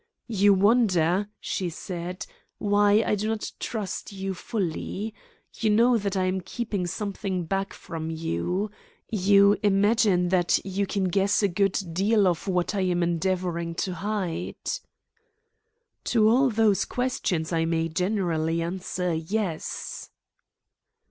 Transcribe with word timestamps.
"You 0.33 0.55
wonder," 0.55 1.29
she 1.39 1.69
said, 1.69 2.25
"why 2.57 3.03
I 3.05 3.13
do 3.13 3.27
not 3.27 3.51
trust 3.59 4.11
you 4.11 4.33
fully? 4.33 5.13
You 5.53 5.69
know 5.69 5.99
that 5.99 6.17
I 6.17 6.23
am 6.23 6.41
keeping 6.41 6.87
something 6.87 7.43
back 7.45 7.71
from 7.71 8.09
you? 8.09 8.71
You 9.11 9.57
imagine 9.61 10.29
that 10.29 10.59
you 10.65 10.87
can 10.87 11.03
guess 11.03 11.43
a 11.43 11.47
good 11.47 11.77
deal 11.93 12.27
of 12.27 12.47
what 12.47 12.73
I 12.73 12.81
am 12.81 13.03
endeavouring 13.03 13.75
to 13.85 13.93
hide?" 13.93 14.55
"To 16.05 16.27
all 16.29 16.49
those 16.49 16.83
questions, 16.83 17.53
I 17.53 17.65
may 17.65 17.87
generally 17.87 18.63
answer 18.63 19.13
'Yes.'" 19.13 20.09